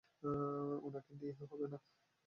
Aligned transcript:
উনাকে 0.83 1.13
দিয়ে 1.15 1.33
হবে 1.51 1.65
না। 1.67 1.77